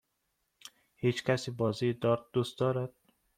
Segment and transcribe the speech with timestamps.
[1.03, 2.93] هیچکسی بازی دارت دوست دارد؟